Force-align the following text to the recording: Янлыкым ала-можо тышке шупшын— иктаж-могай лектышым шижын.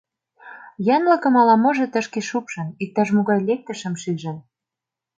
Янлыкым 0.95 1.33
ала-можо 1.41 1.85
тышке 1.93 2.21
шупшын— 2.29 2.67
иктаж-могай 2.83 3.39
лектышым 3.47 3.93
шижын. 4.01 4.37